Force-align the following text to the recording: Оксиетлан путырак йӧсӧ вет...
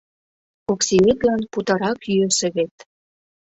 Оксиетлан 0.71 1.41
путырак 1.51 1.99
йӧсӧ 2.15 2.47
вет... 2.55 2.75